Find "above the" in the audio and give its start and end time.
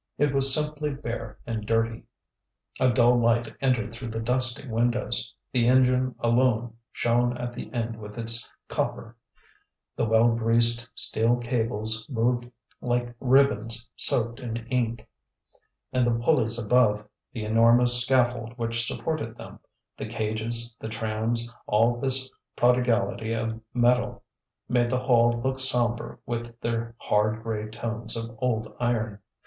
16.57-17.45